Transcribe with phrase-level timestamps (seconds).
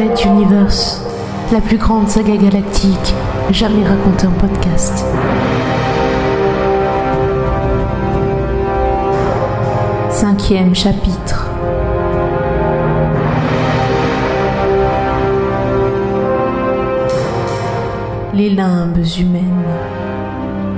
[0.00, 1.02] Red Universe,
[1.52, 3.14] la plus grande saga galactique
[3.50, 5.04] jamais racontée en podcast.
[10.10, 11.50] Cinquième chapitre.
[18.32, 19.42] Les limbes humaines.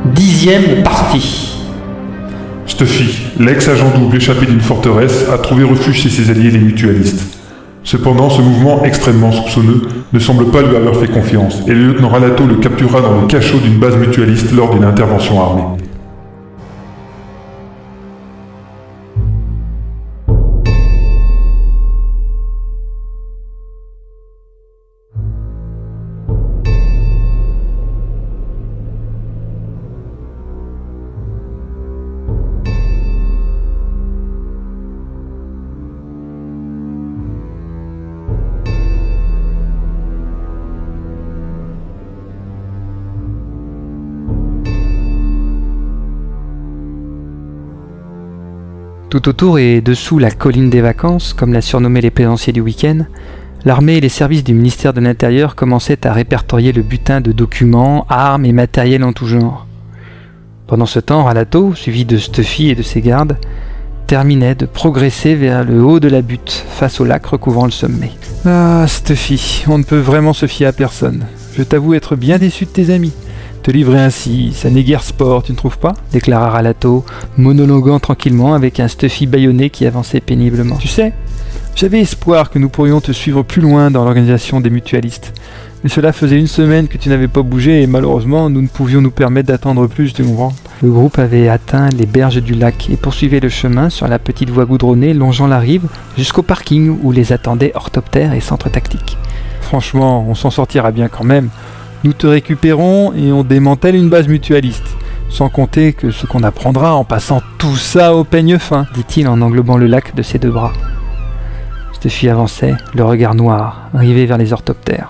[0.06, 1.60] Dixième partie.
[2.66, 7.41] Stuffy, l'ex-agent double échappé d'une forteresse, a trouvé refuge chez ses alliés les mutualistes.
[7.84, 9.82] Cependant, ce mouvement extrêmement soupçonneux
[10.12, 13.26] ne semble pas lui avoir fait confiance, et le lieutenant Ralato le captura dans le
[13.26, 15.81] cachot d'une base mutualiste lors d'une intervention armée.
[49.12, 53.00] Tout autour et dessous la colline des vacances, comme l'a surnommé les plaisanciers du week-end,
[53.66, 58.06] l'armée et les services du ministère de l'Intérieur commençaient à répertorier le butin de documents,
[58.08, 59.66] armes et matériel en tout genre.
[60.66, 63.36] Pendant ce temps, Ralato, suivi de Stuffy et de ses gardes,
[64.06, 68.12] terminait de progresser vers le haut de la butte, face au lac recouvrant le sommet.
[68.46, 71.26] Ah, Stuffy, on ne peut vraiment se fier à personne.
[71.54, 73.12] Je t'avoue être bien déçu de tes amis.
[73.62, 77.04] Te livrer ainsi, ça n'est guère sport, tu ne trouves pas déclara Ralato,
[77.38, 80.76] monologuant tranquillement avec un Stuffy bâillonné qui avançait péniblement.
[80.78, 81.12] Tu sais,
[81.76, 85.32] j'avais espoir que nous pourrions te suivre plus loin dans l'organisation des mutualistes.
[85.84, 89.00] Mais cela faisait une semaine que tu n'avais pas bougé et malheureusement nous ne pouvions
[89.00, 92.96] nous permettre d'attendre plus, tu comprends Le groupe avait atteint les berges du lac et
[92.96, 95.86] poursuivait le chemin sur la petite voie goudronnée longeant la rive
[96.18, 99.16] jusqu'au parking où les attendaient orthoptères et centres tactiques.
[99.60, 101.48] Franchement, on s'en sortira bien quand même.
[102.04, 104.96] Nous te récupérons et on démantèle une base mutualiste.
[105.28, 109.40] Sans compter que ce qu'on apprendra en passant tout ça au peigne fin, dit-il en
[109.40, 110.72] englobant le lac de ses deux bras.
[111.92, 115.08] Stuffy avançait, le regard noir, rivé vers les orthoptères.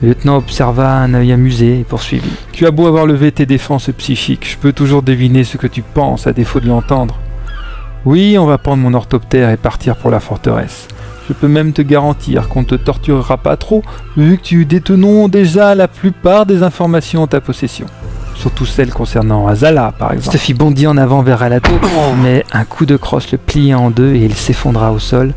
[0.00, 2.32] Le lieutenant observa un œil amusé et poursuivit.
[2.52, 5.82] Tu as beau avoir levé tes défenses psychiques, je peux toujours deviner ce que tu
[5.82, 7.18] penses à défaut de l'entendre.
[8.06, 10.88] Oui, on va prendre mon orthoptère et partir pour la forteresse.
[11.28, 13.82] Je peux même te garantir qu'on ne te torturera pas trop,
[14.16, 17.86] vu que tu détenons déjà la plupart des informations en ta possession.
[18.36, 20.36] Surtout celles concernant Azala, par exemple.
[20.36, 21.72] Stuffy bondit en avant vers Alato,
[22.22, 25.32] mais un coup de crosse le plia en deux et il s'effondra au sol,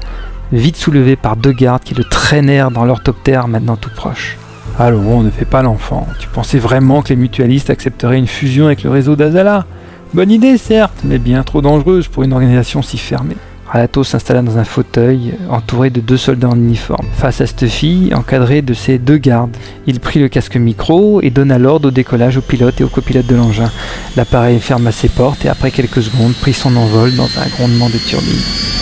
[0.52, 4.38] vite soulevé par deux gardes qui le traînèrent dans l'orthoptère maintenant tout proche.
[4.78, 6.08] Allons, on ne fait pas l'enfant.
[6.20, 9.66] Tu pensais vraiment que les mutualistes accepteraient une fusion avec le réseau d'Azala?
[10.14, 13.38] Bonne idée, certes, mais bien trop dangereuse pour une organisation si fermée.
[13.72, 17.06] Ralato s'installa dans un fauteuil entouré de deux soldats en uniforme.
[17.14, 21.30] Face à cette fille, encadrée de ses deux gardes, il prit le casque micro et
[21.30, 23.70] donna l'ordre au décollage au pilote et au copilote de l'engin.
[24.16, 27.98] L'appareil ferma ses portes et après quelques secondes prit son envol dans un grondement de
[27.98, 28.79] turbine.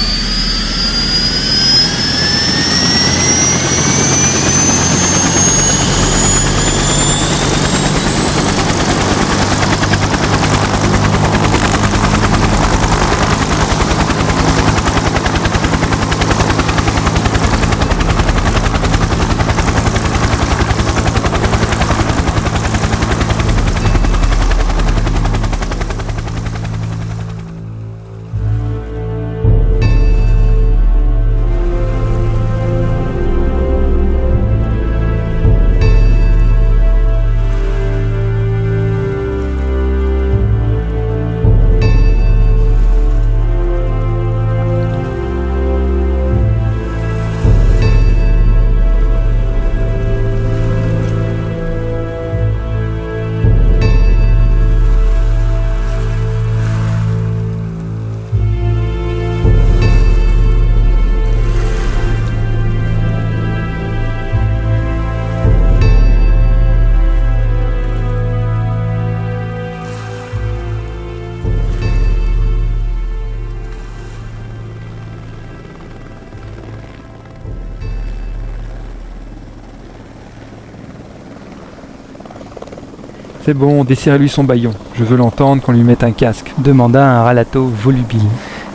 [83.47, 84.73] C'est bon, desserrez-lui son baillon.
[84.95, 88.27] Je veux l'entendre qu'on lui mette un casque, demanda un ralato volubile.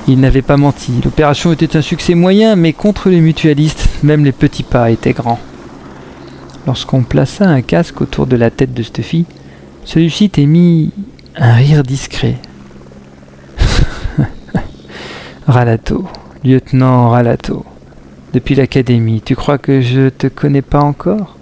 [0.09, 0.95] Il n'avait pas menti.
[1.05, 5.41] L'opération était un succès moyen, mais contre les mutualistes, même les petits pas étaient grands.
[6.67, 9.27] Lorsqu'on plaça un casque autour de la tête de Stuffy,
[9.85, 10.91] celui-ci émit
[11.37, 12.39] un rire discret.
[15.47, 16.09] Ralato,
[16.45, 17.67] lieutenant Ralato.
[18.33, 21.37] Depuis l'académie, tu crois que je te connais pas encore?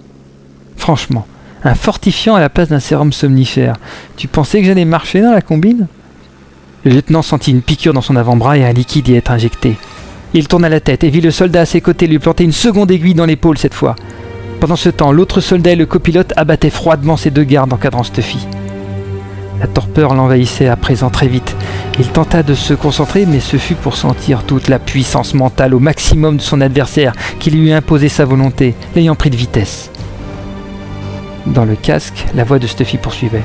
[0.75, 1.25] Franchement,
[1.63, 3.75] un fortifiant à la place d'un sérum somnifère.
[4.17, 5.87] Tu pensais que j'allais marcher dans la combine?
[6.83, 9.77] Le lieutenant sentit une piqûre dans son avant-bras et un liquide y être injecté.
[10.33, 12.89] Il tourna la tête et vit le soldat à ses côtés lui planter une seconde
[12.89, 13.95] aiguille dans l'épaule cette fois.
[14.59, 18.47] Pendant ce temps, l'autre soldat et le copilote abattaient froidement ses deux gardes encadrant Stuffy.
[19.59, 21.55] La torpeur l'envahissait à présent très vite.
[21.99, 25.79] Il tenta de se concentrer, mais ce fut pour sentir toute la puissance mentale au
[25.79, 29.91] maximum de son adversaire qui lui imposé sa volonté, l'ayant pris de vitesse.
[31.45, 33.43] Dans le casque, la voix de Stuffy poursuivait.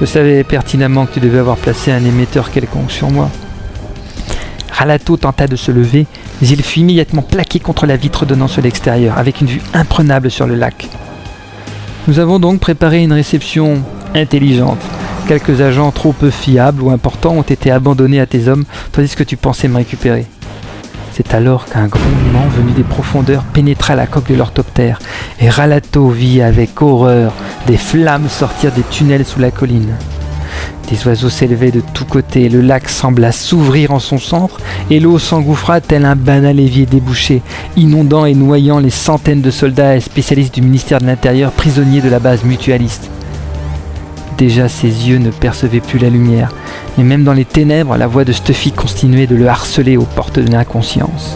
[0.00, 3.28] Je savais pertinemment que tu devais avoir placé un émetteur quelconque sur moi.
[4.70, 6.06] Ralato tenta de se lever,
[6.40, 10.30] mais il fut immédiatement plaqué contre la vitre donnant sur l'extérieur, avec une vue imprenable
[10.30, 10.88] sur le lac.
[12.08, 13.82] Nous avons donc préparé une réception
[14.14, 14.80] intelligente.
[15.26, 19.24] Quelques agents trop peu fiables ou importants ont été abandonnés à tes hommes, tandis que
[19.24, 20.26] tu pensais me récupérer.
[21.16, 24.98] C'est alors qu'un grondement venu des profondeurs pénétra la coque de l'orthoptère,
[25.40, 27.32] et Ralato vit avec horreur
[27.66, 29.94] des flammes sortir des tunnels sous la colline.
[30.90, 34.60] Des oiseaux s'élevaient de tous côtés, le lac sembla s'ouvrir en son centre,
[34.90, 37.40] et l'eau s'engouffra tel un banal évier débouché,
[37.78, 42.10] inondant et noyant les centaines de soldats et spécialistes du ministère de l'Intérieur prisonniers de
[42.10, 43.08] la base mutualiste.
[44.38, 46.52] Déjà ses yeux ne percevaient plus la lumière,
[46.98, 50.38] mais même dans les ténèbres, la voix de Stuffy continuait de le harceler aux portes
[50.38, 51.34] de l'inconscience.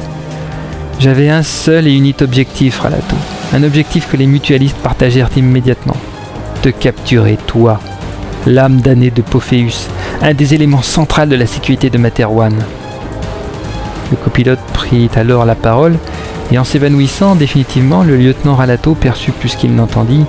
[0.99, 3.17] J'avais un seul et unique objectif, Ralato,
[3.55, 5.97] un objectif que les mutualistes partagèrent immédiatement.
[6.61, 7.81] Te capturer, toi,
[8.47, 9.88] l'âme damnée de Pophéus,
[10.20, 12.55] un des éléments centraux de la sécurité de Materwan.
[14.11, 15.96] Le copilote prit alors la parole,
[16.52, 20.25] et en s'évanouissant définitivement, le lieutenant Ralato perçut plus qu'il n'entendit.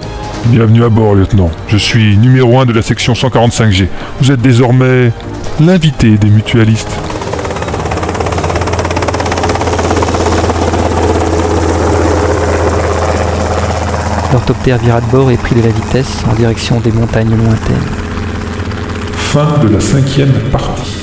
[0.46, 1.50] Bienvenue à bord, lieutenant.
[1.68, 3.88] Je suis numéro 1 de la section 145G.
[4.20, 5.12] Vous êtes désormais
[5.60, 6.92] l'invité des mutualistes.
[14.32, 17.76] L'orthoptère vira de bord et prit de la vitesse en direction des montagnes lointaines.
[19.14, 21.01] Fin de la cinquième partie.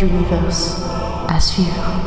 [0.00, 0.82] Universe
[1.28, 2.01] à suivre.